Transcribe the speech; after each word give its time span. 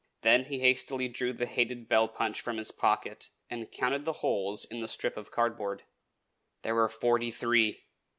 Then 0.21 0.45
he 0.45 0.61
hastily 0.61 1.07
drew 1.09 1.31
the 1.31 1.45
hated 1.45 1.87
bell 1.87 2.07
punch 2.07 2.41
from 2.41 2.57
his 2.57 2.71
pocket, 2.71 3.29
and 3.51 3.71
counted 3.71 4.03
the 4.03 4.13
holes 4.25 4.65
in 4.65 4.79
the 4.79 4.87
strip 4.87 5.15
of 5.15 5.29
cardboard; 5.29 5.83
there 6.63 6.73
were 6.73 6.89
forty 6.89 7.29
three! 7.29 7.83